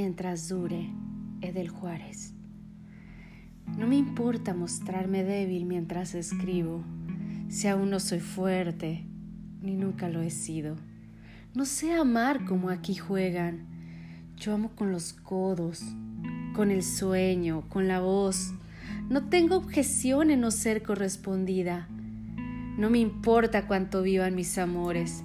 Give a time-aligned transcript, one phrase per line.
[0.00, 0.88] mientras dure,
[1.42, 2.32] Edel Juárez.
[3.76, 6.82] No me importa mostrarme débil mientras escribo,
[7.50, 9.04] si aún no soy fuerte,
[9.60, 10.76] ni nunca lo he sido.
[11.52, 13.66] No sé amar como aquí juegan.
[14.36, 15.82] Yo amo con los codos,
[16.54, 18.54] con el sueño, con la voz.
[19.10, 21.88] No tengo objeción en no ser correspondida.
[22.78, 25.22] No me importa cuánto vivan mis amores.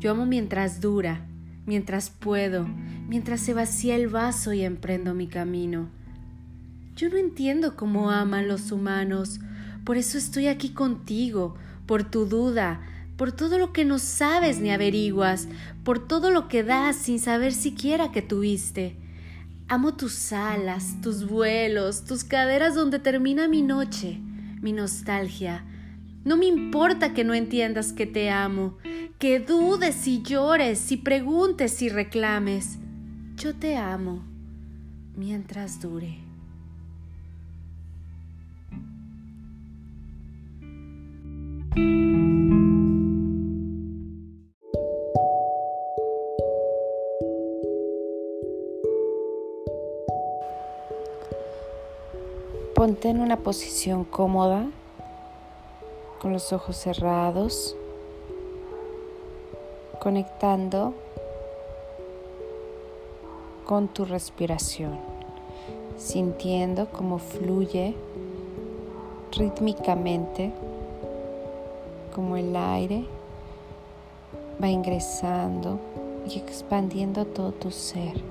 [0.00, 1.26] Yo amo mientras dura,
[1.68, 2.66] mientras puedo,
[3.08, 5.90] mientras se vacía el vaso y emprendo mi camino.
[6.96, 9.38] Yo no entiendo cómo aman los humanos,
[9.84, 12.80] por eso estoy aquí contigo, por tu duda,
[13.18, 15.46] por todo lo que no sabes ni averiguas,
[15.84, 18.96] por todo lo que das sin saber siquiera que tuviste.
[19.68, 24.18] Amo tus alas, tus vuelos, tus caderas donde termina mi noche,
[24.62, 25.66] mi nostalgia.
[26.24, 28.78] No me importa que no entiendas que te amo,
[29.18, 32.78] que dudes y llores, y preguntes y reclames.
[33.34, 34.22] Yo te amo
[35.16, 36.18] mientras dure.
[52.74, 54.70] Ponte en una posición cómoda,
[56.20, 57.76] con los ojos cerrados
[60.00, 60.94] conectando
[63.66, 64.98] con tu respiración,
[65.96, 67.94] sintiendo cómo fluye
[69.32, 70.52] rítmicamente,
[72.14, 73.04] como el aire
[74.62, 75.78] va ingresando
[76.26, 78.22] y expandiendo todo tu ser.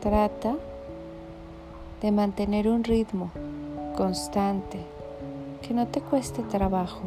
[0.00, 0.56] Trata
[2.02, 3.30] de mantener un ritmo
[3.96, 4.78] constante
[5.62, 7.00] que no te cueste trabajo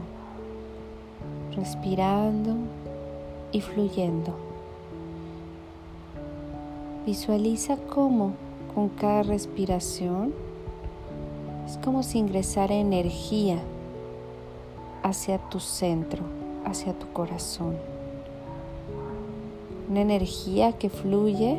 [1.57, 2.55] respirando
[3.51, 4.33] y fluyendo.
[7.05, 8.33] Visualiza cómo
[8.75, 10.33] con cada respiración
[11.65, 13.57] es como si ingresara energía
[15.03, 16.23] hacia tu centro,
[16.63, 17.75] hacia tu corazón.
[19.89, 21.57] Una energía que fluye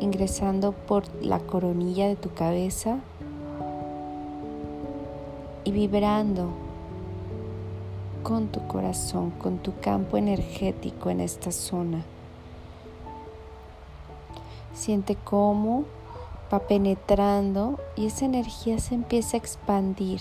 [0.00, 2.98] ingresando por la coronilla de tu cabeza
[5.64, 6.48] y vibrando
[8.22, 12.04] con tu corazón, con tu campo energético en esta zona.
[14.74, 15.84] Siente cómo
[16.52, 20.20] va penetrando y esa energía se empieza a expandir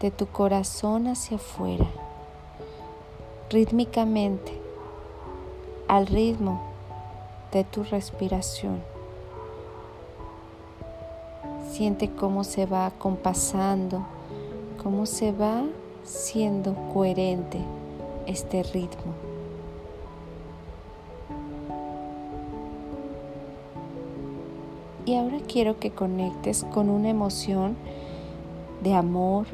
[0.00, 1.86] de tu corazón hacia afuera,
[3.50, 4.60] rítmicamente,
[5.88, 6.62] al ritmo
[7.52, 8.82] de tu respiración.
[11.70, 14.04] Siente cómo se va compasando,
[14.82, 15.64] cómo se va
[16.04, 17.58] siendo coherente
[18.26, 19.12] este ritmo.
[25.06, 27.76] Y ahora quiero que conectes con una emoción
[28.82, 29.46] de amor,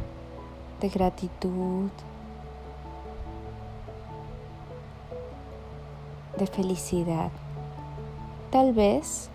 [0.81, 1.91] de gratitud,
[6.39, 7.31] de felicidad.
[8.51, 9.29] Tal vez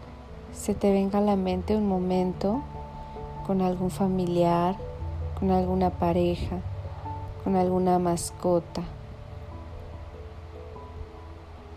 [0.54, 2.62] se te venga a la mente un momento
[3.46, 4.76] con algún familiar,
[5.40, 6.62] con alguna pareja,
[7.46, 8.82] con alguna mascota.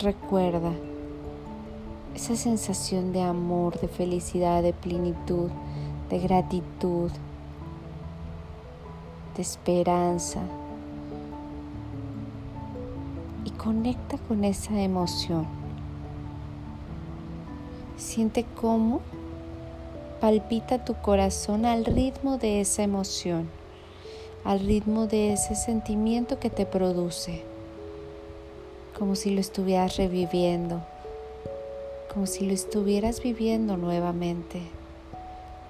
[0.00, 0.72] Recuerda
[2.14, 5.50] esa sensación de amor, de felicidad, de plenitud,
[6.08, 7.10] de gratitud,
[9.36, 10.40] de esperanza.
[13.44, 15.46] Y conecta con esa emoción.
[17.98, 19.02] Siente cómo
[20.18, 23.57] palpita tu corazón al ritmo de esa emoción
[24.44, 27.42] al ritmo de ese sentimiento que te produce,
[28.98, 30.82] como si lo estuvieras reviviendo,
[32.12, 34.60] como si lo estuvieras viviendo nuevamente.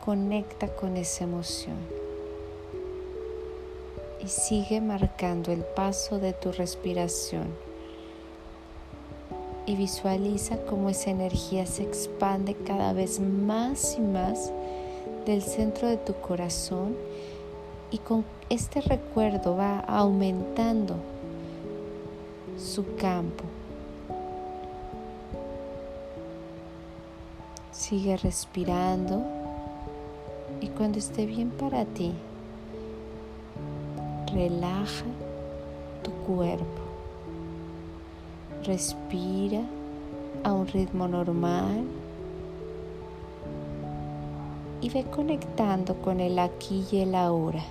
[0.05, 1.77] Conecta con esa emoción
[4.25, 7.47] y sigue marcando el paso de tu respiración
[9.67, 14.51] y visualiza cómo esa energía se expande cada vez más y más
[15.27, 16.97] del centro de tu corazón
[17.91, 20.97] y con este recuerdo va aumentando
[22.59, 23.45] su campo.
[27.73, 29.23] Sigue respirando
[30.61, 32.13] y cuando esté bien para ti,
[34.35, 35.05] relaja
[36.03, 36.65] tu cuerpo.
[38.65, 39.63] Respira
[40.45, 41.85] a un ritmo normal
[44.81, 47.63] y ve conectando con el aquí y el ahora.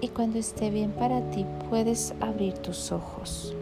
[0.00, 3.54] Y cuando esté bien para ti puedes abrir tus ojos.